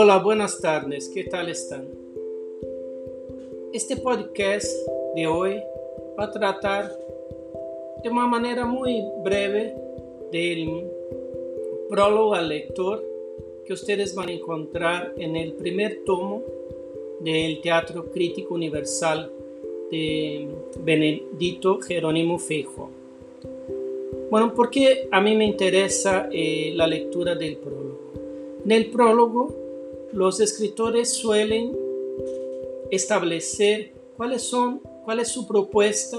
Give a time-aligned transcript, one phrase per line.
[0.00, 1.88] Hola, buenas tardes, ¿qué tal están?
[3.72, 4.70] Este podcast
[5.16, 5.60] de hoy
[6.16, 6.96] va a tratar
[8.04, 9.74] de una manera muy breve
[10.30, 10.88] del
[11.88, 13.04] prólogo al lector
[13.66, 16.44] que ustedes van a encontrar en el primer tomo
[17.18, 19.32] del Teatro Crítico Universal
[19.90, 20.46] de
[20.78, 22.88] Benedito Jerónimo Feijo.
[24.30, 27.98] Bueno, ¿por qué a mí me interesa eh, la lectura del prólogo?
[28.64, 29.57] En el prólogo,
[30.12, 31.76] los escritores suelen
[32.90, 36.18] establecer cuáles son, cuál es su propuesta,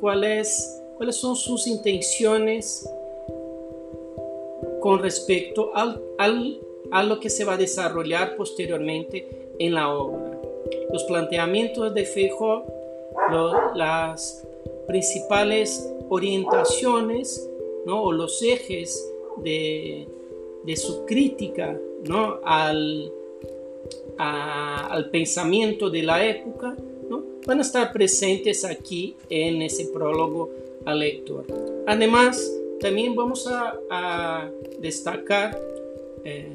[0.00, 2.88] cuáles, cuáles son sus intenciones
[4.80, 10.40] con respecto al, al, a lo que se va a desarrollar posteriormente en la obra.
[10.92, 12.64] Los planteamientos de Feijóo,
[13.74, 14.46] las
[14.86, 17.48] principales orientaciones
[17.86, 18.02] ¿no?
[18.02, 20.06] o los ejes de,
[20.76, 22.40] su crítica ¿no?
[22.44, 23.12] al,
[24.18, 26.76] al pensamiento de la época
[27.08, 27.24] ¿no?
[27.46, 30.50] van a estar presentes aquí en ese prólogo
[30.84, 31.44] al lector.
[31.86, 34.50] Además, también vamos a,
[34.80, 35.56] destacar
[36.24, 36.48] eh,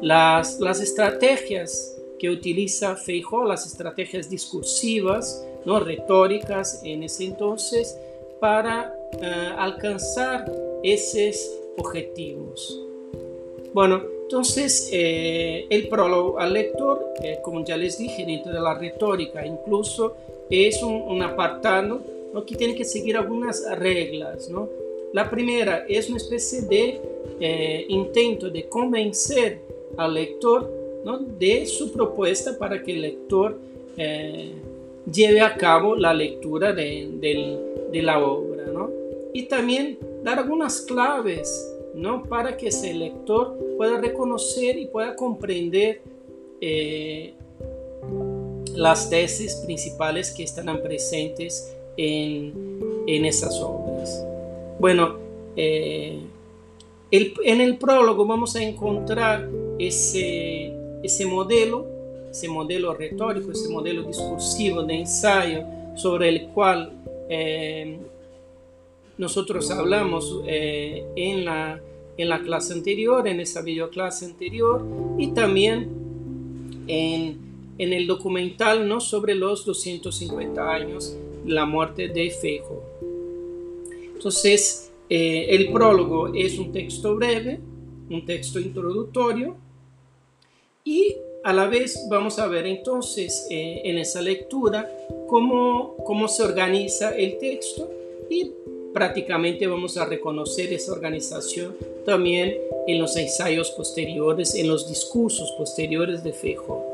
[0.00, 7.96] las, las estrategias que utiliza Feijóo, las estrategias discursivas, no retóricas en ese entonces,
[8.40, 10.50] para uh, alcanzar
[10.82, 12.80] esos objetivos.
[13.72, 18.74] Bueno, entonces eh, el prólogo al lector, eh, como ya les dije, dentro de la
[18.74, 20.16] retórica, incluso
[20.50, 22.02] es un, un apartado
[22.34, 22.44] ¿no?
[22.44, 24.50] que tiene que seguir algunas reglas.
[24.50, 24.68] ¿no?
[25.14, 27.00] La primera es una especie de
[27.40, 29.62] eh, intento de convencer
[29.96, 30.70] al lector
[31.06, 31.20] ¿no?
[31.20, 33.58] de su propuesta para que el lector
[35.10, 38.58] lleve a cabo la lectura de, del, de la obra.
[39.32, 42.22] Y también dar algunas claves, ¿no?
[42.24, 46.02] Para que ese lector pueda reconocer y pueda comprender
[46.60, 47.34] eh,
[48.74, 52.52] las tesis principales que están presentes en,
[53.06, 54.24] en esas obras.
[54.78, 55.16] Bueno,
[55.56, 56.20] eh,
[57.10, 59.48] en el prólogo vamos a encontrar
[59.78, 61.86] ese, ese modelo,
[62.30, 65.64] ese modelo retórico, ese modelo discursivo de ensayo
[65.96, 66.92] sobre el cual
[67.28, 67.98] eh,
[69.18, 71.80] nosotros hablamos eh, en, la,
[72.16, 74.84] en la clase anterior, en esa videoclase anterior,
[75.18, 75.88] y también
[76.86, 77.38] en,
[77.78, 79.00] en el documental ¿no?
[79.00, 82.82] sobre los 250 años la muerte de Fejo.
[84.14, 87.58] Entonces, eh, el prólogo es un texto breve,
[88.10, 89.56] un texto introductorio,
[90.84, 94.90] y a la vez vamos a ver entonces en esa lectura
[95.28, 97.90] cómo, cómo se organiza el texto
[98.28, 98.50] y
[98.92, 102.56] prácticamente vamos a reconocer esa organización también
[102.86, 106.84] en los ensayos posteriores, en los discursos posteriores de Fejo.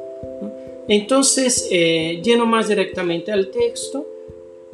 [0.89, 4.07] Entonces, eh, lleno más directamente al texto,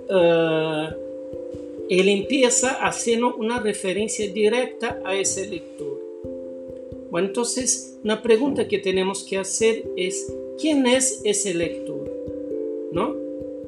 [0.09, 0.89] eh,
[1.89, 6.01] él empieza haciendo una referencia directa a ese lector.
[7.11, 12.09] Bueno, entonces, una pregunta que tenemos que hacer es, ¿quién es ese lector?
[12.93, 13.17] ¿No?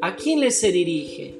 [0.00, 1.31] ¿A quién le se dirige?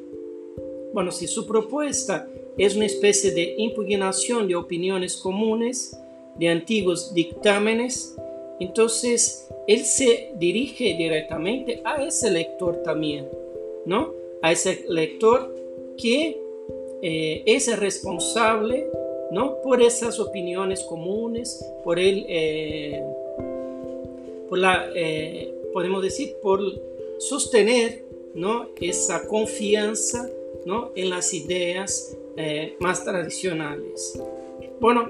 [0.92, 5.98] Bueno, si su propuesta es una especie de impugnación de opiniones comunes,
[6.36, 8.16] de antiguos dictámenes,
[8.60, 13.28] entonces él se dirige directamente a ese lector también,
[13.86, 14.12] ¿no?
[14.42, 15.54] A ese lector
[15.96, 16.38] que
[17.02, 18.86] eh, es responsable,
[19.30, 19.60] ¿no?
[19.62, 23.02] Por esas opiniones comunes, por él, eh,
[24.48, 26.60] por la, eh, podemos decir, por
[27.18, 28.04] sostener
[28.34, 28.68] ¿no?
[28.80, 30.28] esa confianza
[30.66, 30.92] ¿no?
[30.94, 34.20] en las ideas eh, más tradicionales.
[34.80, 35.08] Bueno,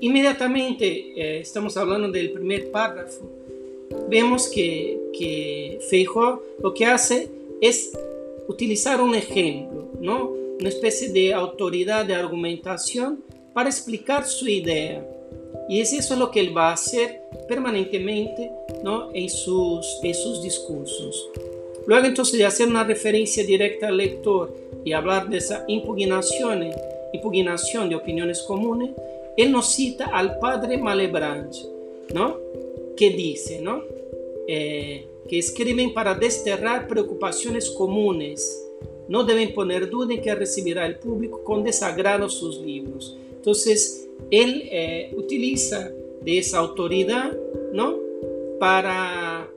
[0.00, 3.28] inmediatamente eh, estamos hablando del primer párrafo.
[4.08, 7.28] Vemos que, que Feijóo lo que hace
[7.60, 7.92] es
[8.48, 10.30] utilizar un ejemplo, ¿no?
[10.58, 13.22] una especie de autoridad de argumentación
[13.52, 15.06] para explicar su idea.
[15.68, 18.50] Y es eso lo que él va a hacer permanentemente
[18.82, 19.10] ¿no?
[19.14, 21.30] en, sus, en sus discursos.
[21.90, 24.54] Luego entonces de hacer una referencia directa al lector
[24.84, 26.70] y hablar de esa impugnación,
[27.12, 28.90] impugnación de opiniones comunes,
[29.36, 31.66] él nos cita al padre Malebranche,
[32.14, 32.36] ¿no?
[32.96, 33.82] que dice ¿no?
[34.46, 38.64] Eh, que escriben para desterrar preocupaciones comunes,
[39.08, 43.18] no deben poner duda en que recibirá el público con desagrado sus libros.
[43.34, 45.90] Entonces, él eh, utiliza
[46.22, 47.36] de esa autoridad
[47.72, 47.98] ¿no?
[48.60, 49.50] para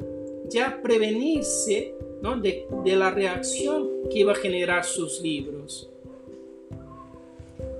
[0.50, 1.93] ya prevenirse
[2.24, 5.90] de, la reacción que iba a generar sus libros.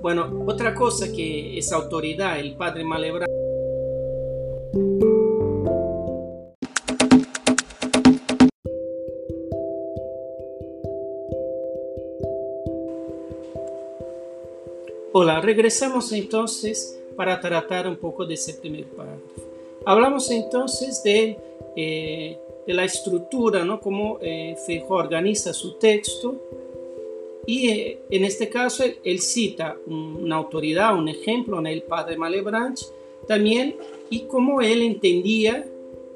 [0.02, 3.28] Bueno, otra cosa que esa autoridad, el padre Malebran,
[15.16, 19.22] Hola, regresamos entonces para tratar un poco de ese primer párrafo.
[19.86, 21.38] Hablamos entonces de
[21.76, 23.80] eh, de la estructura, ¿no?
[23.80, 24.56] Cómo eh,
[24.88, 26.40] organiza su texto.
[27.46, 32.86] Y eh, en este caso él, cita una autoridad, un ejemplo, en el padre Malebranche,
[33.28, 33.76] también,
[34.10, 35.66] y cómo él entendía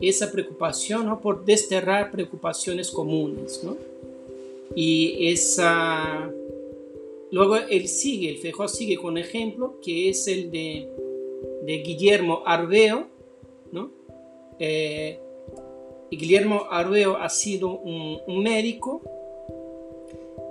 [0.00, 1.20] esa preocupación ¿no?
[1.20, 3.62] por desterrar preocupaciones comunes.
[3.62, 3.76] ¿no?
[4.74, 6.32] Y esa...
[7.30, 10.88] Luego él sigue, el Feijó sigue con un ejemplo que es el de,
[11.62, 13.06] de Guillermo Arbeo.
[13.70, 13.90] ¿no?
[14.58, 15.18] Eh,
[16.16, 19.02] Guillermo Arbeo ha sido un, un médico,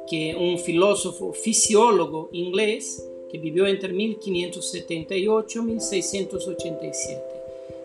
[0.10, 7.22] que un filósofo fisiólogo inglés que vivió entre 1578 y 1687.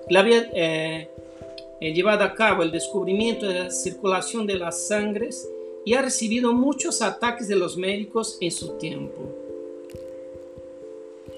[0.09, 1.09] Él había eh,
[1.81, 5.49] llevado a cabo el descubrimiento de la circulación de las sangres
[5.85, 9.21] y ha recibido muchos ataques de los médicos en su tiempo.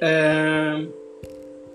[0.00, 0.88] Eh,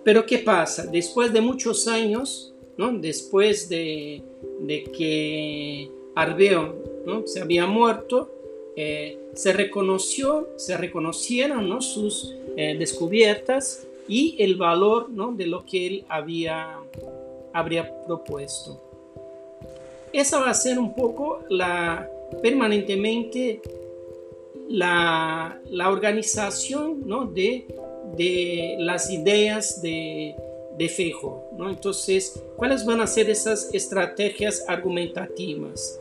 [0.04, 0.86] pero ¿qué pasa?
[0.86, 2.94] Después de muchos años, ¿no?
[2.98, 4.24] después de,
[4.62, 7.28] de que Arbeo ¿no?
[7.28, 8.32] se había muerto,
[8.78, 11.82] eh, se reconoció, se reconocieron ¿no?
[11.82, 15.34] sus eh, descubiertas y el valor ¿no?
[15.34, 16.78] de lo que él había,
[17.52, 18.82] habría propuesto.
[20.14, 22.10] Esa va a ser un poco la,
[22.42, 23.62] permanentemente
[24.70, 27.26] la, la organización ¿no?
[27.26, 27.66] de,
[28.16, 30.34] de, las ideas de,
[30.80, 31.44] de Fejo.
[31.58, 31.70] ¿no?
[31.70, 36.00] Entonces, ¿cuáles van a ser esas estrategias argumentativas?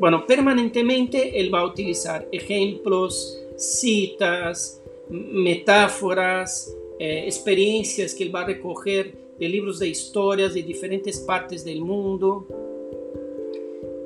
[0.00, 8.46] Bueno, permanentemente él va a utilizar ejemplos, citas, metáforas, eh, experiencias que él va a
[8.46, 12.46] recoger de libros de historias de diferentes partes del mundo.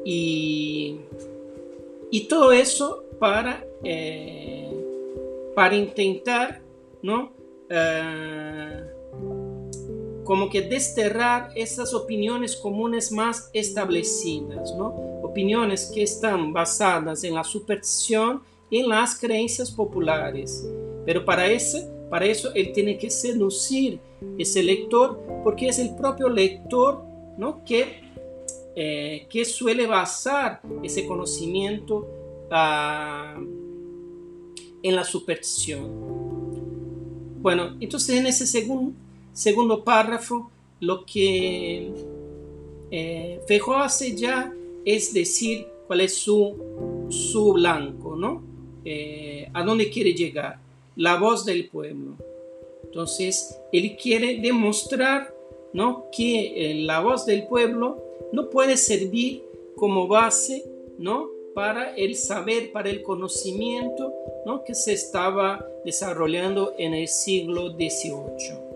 [0.05, 0.99] Y,
[2.29, 4.73] todo eso para, eh,
[5.55, 6.63] para intentar,
[7.03, 7.33] ¿no?
[7.69, 8.94] Eh,
[10.25, 15.15] como que desterrar esas opiniones comunes más establecidas, ¿no?
[15.23, 20.65] opiniones que están basadas en la superstición y en las creencias populares.
[21.05, 23.99] Pero para, ese, para eso él tiene que seducir
[24.39, 27.05] ese lector porque es el propio lector
[27.37, 27.65] ¿no?
[27.65, 28.01] que,
[28.77, 32.09] eh, que suele basar ese conocimiento
[32.51, 33.37] ah,
[34.83, 36.15] en la superstición.
[37.43, 38.95] Bueno, entonces en ese segundo
[39.85, 40.51] párrafo
[40.81, 41.93] lo que
[42.91, 43.41] eh,
[43.77, 44.53] hace ya
[44.85, 48.43] es decir cuál es su, su blanco, ¿no?
[48.85, 50.59] Eh, a dónde quiere llegar,
[50.97, 52.17] la voz del pueblo.
[52.85, 55.35] Entonces, él quiere demostrar,
[55.73, 56.07] ¿no?
[56.13, 58.03] Que eh, la voz del pueblo
[58.33, 59.43] no puede servir
[59.77, 60.65] como base,
[60.99, 61.29] ¿no?
[61.55, 64.13] Para el saber, para el conocimiento,
[64.45, 64.65] ¿no?
[64.65, 68.74] Que se estaba desarrollando en el siglo XVIII.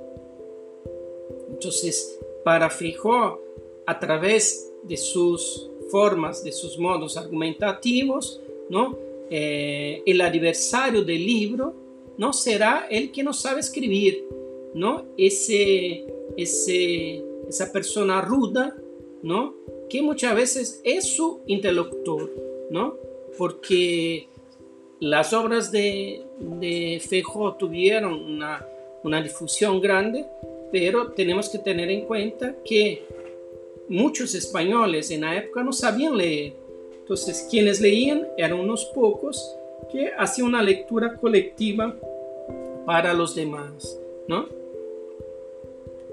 [1.58, 3.40] Entonces, para Fijó,
[3.84, 8.40] a través de sus formas, de sus modos argumentativos,
[8.70, 8.96] ¿no?
[9.28, 11.75] Eh, el adversario del libro
[12.16, 14.24] no será el que no sabe escribir,
[14.72, 15.06] ¿no?
[15.17, 18.77] Ese, ese, esa persona ruda,
[19.24, 19.56] ¿no?
[19.91, 22.31] Que muchas veces es su interlocutor,
[22.70, 22.94] ¿no?
[23.36, 24.29] Porque
[25.00, 28.41] las obras de, de Feijó tuvieron
[29.03, 30.24] una difusión grande,
[30.70, 33.03] pero tenemos que tener en cuenta que
[33.89, 36.55] muchos españoles en la época no sabían leer.
[37.01, 39.56] Entonces, quienes leían eran unos pocos
[39.91, 41.96] que hacían una lectura colectiva
[42.84, 44.46] para los demás, ¿no?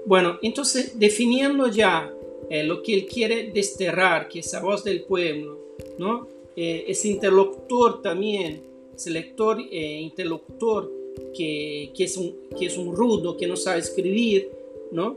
[0.06, 2.12] Bueno, entonces, definiendo ya
[2.48, 5.58] eh, lo que él quiere desterrar, que es la voz del pueblo,
[5.98, 6.28] ¿no?
[6.54, 8.62] Eh, ese interlocutor también,
[8.94, 10.90] ese lector eh, interlocutor
[11.34, 14.50] que, es un, que es un rudo, que no sabe escribir,
[14.92, 15.16] ¿no?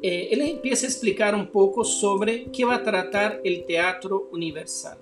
[0.00, 4.98] Eh, él empieza a explicar un poco sobre qué va a tratar el teatro universal.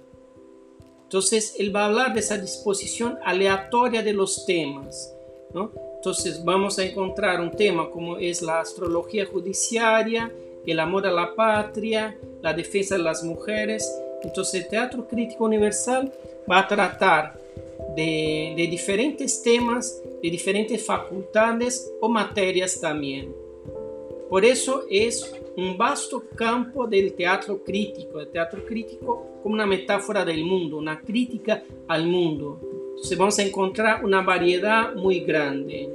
[1.03, 5.15] Entonces, él va a hablar de esa disposición aleatoria de los temas.
[5.53, 5.71] ¿no?
[5.97, 10.33] Entonces, vamos a encontrar un tema como es la astrología judiciaria,
[10.67, 13.89] el amor a la patria, la defensa de las mujeres.
[14.23, 16.13] Entonces, el teatro crítico universal
[16.51, 17.39] va a tratar
[17.97, 23.35] de, de diferentes temas, de diferentes facultades o materias también.
[24.29, 30.25] Por eso es un vasto campo del teatro crítico, el teatro crítico como una metáfora
[30.25, 32.61] del mundo, una crítica al mundo.
[32.91, 35.88] Entonces vamos a encontrar una variedad muy grande.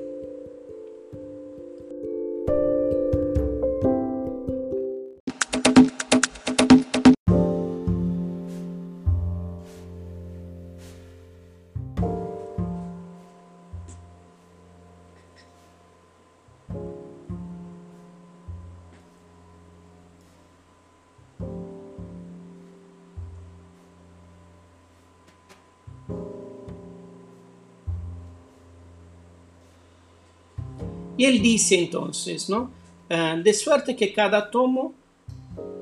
[31.21, 32.71] Y él dice entonces, ¿no?
[33.07, 34.95] Ah, de suerte que cada tomo,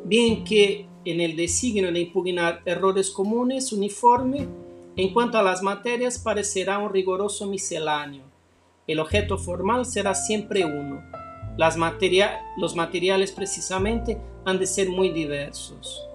[0.04, 4.46] bien que en el designio de impugnar errores comunes uniforme,
[4.98, 8.24] en cuanto a las materias parecerá un riguroso misceláneo.
[8.86, 11.02] El objeto formal será siempre uno.
[11.56, 11.78] Las
[12.58, 16.06] los materiales precisamente han de ser muy diversos.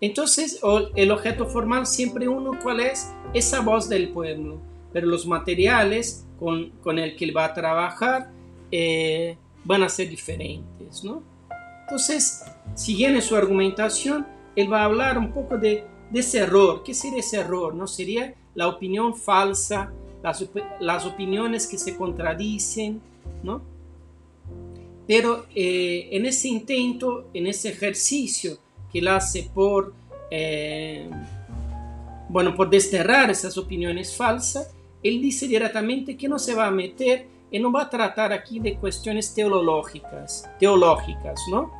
[0.00, 0.60] Entonces,
[0.96, 3.08] el objeto formal siempre uno, ¿cuál es?
[3.34, 4.58] Esa voz del pueblo.
[4.92, 8.30] Pero los materiales con, con el que él va a trabajar
[8.70, 11.22] eh, van a ser diferentes, ¿no?
[11.82, 14.26] Entonces, siguiendo su argumentación,
[14.56, 16.82] él va a hablar un poco de, de ese error.
[16.82, 17.74] ¿Qué sería ese error?
[17.74, 17.86] ¿No?
[17.86, 19.92] Sería la opinión falsa,
[20.22, 20.44] las,
[20.80, 23.00] las opiniones que se contradicen,
[23.42, 23.62] ¿no?
[25.06, 28.58] Pero eh, en ese intento, en ese ejercicio
[28.92, 29.94] que él hace por,
[30.30, 31.08] eh,
[32.28, 37.26] bueno, por desterrar esas opiniones falsas, él dice directamente que no se va a meter
[37.50, 41.72] y no va a tratar aquí de cuestiones teológicas, teológicas ¿no?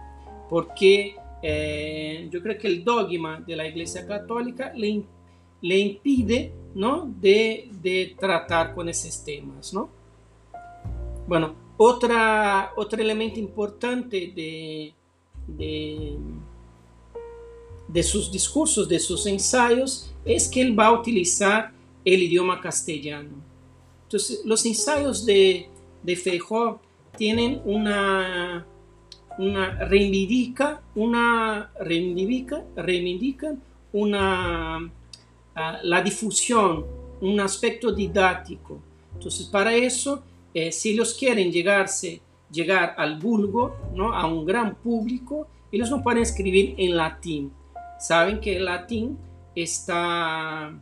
[0.48, 5.02] Porque eh, yo creo que el dogma de la Iglesia Católica le,
[5.60, 7.12] le impide, ¿no?
[7.20, 9.90] De, de, tratar con esos temas, ¿no?
[11.26, 14.94] Bueno, otra, otro elemento importante de,
[15.46, 16.16] de
[17.88, 21.72] de sus discursos, de sus ensayos, es que él va a utilizar
[22.04, 23.30] el idioma castellano.
[24.04, 25.68] Entonces, los ensayos de,
[26.02, 26.80] de Feijó
[27.16, 28.66] tienen una,
[29.38, 32.64] una reivindica, una reivindica,
[33.92, 36.86] una, uh, la difusión,
[37.20, 38.80] un aspecto didáctico.
[39.14, 40.22] Entonces, para eso,
[40.54, 44.12] eh, si ellos quieren llegarse, llegar al vulgo, ¿no?
[44.12, 47.52] a un gran público, ellos no pueden escribir en latín,
[47.98, 49.18] saben que el latín
[49.54, 50.72] está,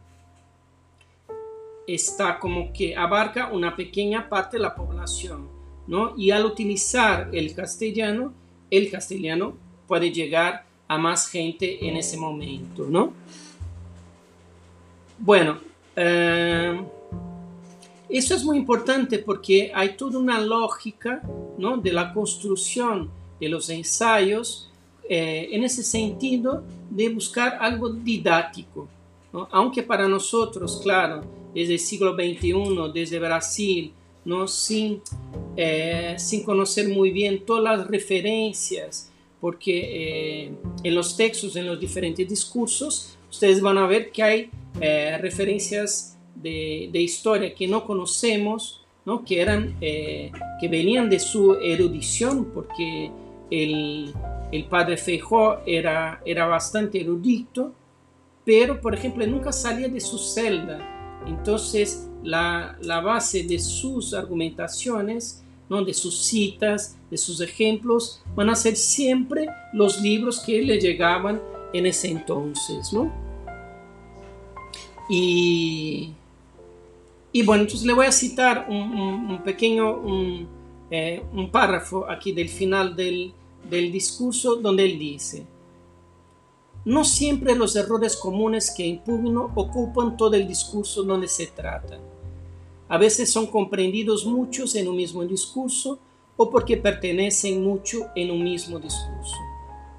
[1.87, 5.49] está como que abarca una pequeña parte de la población,
[5.87, 6.15] ¿no?
[6.17, 8.33] Y al utilizar el castellano,
[8.71, 13.13] el castellano puede llegar a más gente en ese momento, ¿no?
[15.19, 15.59] Bueno,
[15.95, 16.81] eh,
[18.09, 21.23] eso es muy importante porque hay toda una lógica,
[21.59, 21.77] ¿no?
[21.77, 24.71] De la construcción de los ensayos
[25.09, 28.89] eh, en ese sentido de buscar algo didáctico,
[29.51, 31.23] aunque para nosotros, claro,
[31.57, 33.93] desde el siglo XXI, desde Brasil,
[34.27, 34.47] ¿no?
[34.47, 35.01] sin,
[35.57, 39.11] eh, sin conocer muy bien todas las referencias,
[39.41, 39.79] porque
[40.45, 40.53] eh,
[40.85, 44.51] en los textos, en los diferentes discursos, ustedes van a ver que hay
[45.23, 49.25] referencias de, de, historia que no conocemos, ¿no?
[49.25, 53.11] Que, eran, que venían de su erudición, porque
[53.51, 54.13] el,
[54.53, 57.73] el padre Feijó era, era bastante erudito,
[58.45, 60.96] pero por ejemplo nunca salía de su celda.
[61.27, 65.85] Entonces la, la base de sus argumentaciones, ¿no?
[65.85, 71.41] de sus citas, de sus ejemplos, van a ser siempre los libros que le llegaban
[71.73, 72.93] en ese entonces.
[72.93, 73.13] ¿no?
[75.09, 76.13] Y,
[77.33, 80.49] y bueno, entonces le voy a citar un, pequeño un,
[80.91, 83.33] eh, un párrafo aquí del final del,
[83.69, 85.47] del discurso donde él dice,
[86.87, 91.99] no siempre los errores comunes que impugno ocupan todo el discurso donde se tratan.
[92.89, 95.99] A veces son comprendidos muchos en un mismo discurso
[96.37, 99.35] o porque pertenecen mucho en un mismo discurso,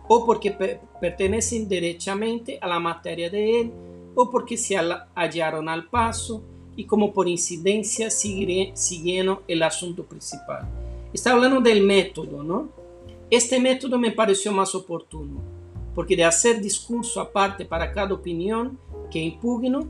[0.07, 3.71] o porque pertenecen derechamente a la materia de él,
[4.15, 4.77] o porque se
[5.13, 6.41] hallaron al paso
[6.77, 10.69] y como por incidencia siguieron el asunto principal.
[11.11, 12.69] Está hablando del método, ¿no?
[13.29, 15.56] Este método me pareció más oportuno,
[15.97, 18.77] porque de hacer discurso aparte para cada opinión
[19.09, 19.89] que impugno,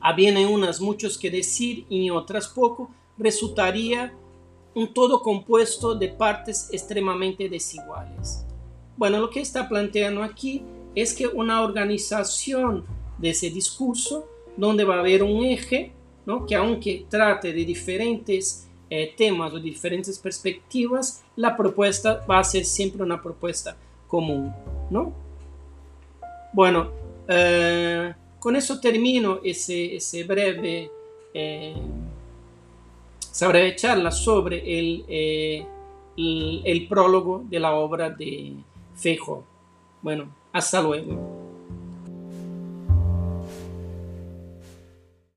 [0.00, 4.12] habiendo unas muchos que decir y otras poco, resultaría
[4.74, 8.44] un todo compuesto de partes extremadamente desiguales.
[8.96, 10.64] Bueno, lo que está planteando aquí
[10.96, 12.84] es que una organización
[13.18, 15.92] de ese discurso, donde va a haber un eje,
[16.26, 16.44] ¿no?
[16.44, 22.64] que aunque trate de diferentes eh, temas o diferentes perspectivas, la propuesta va a ser
[22.64, 23.76] siempre una propuesta
[24.90, 25.12] ¿no?
[26.52, 26.90] Bueno,
[27.28, 30.90] eh, con eso termino ese, breve,
[31.34, 31.76] eh,
[33.20, 38.54] esa breve charla sobre el, el, el prólogo de la obra de
[38.94, 39.44] Fejo.
[40.02, 41.45] Bueno, hasta luego.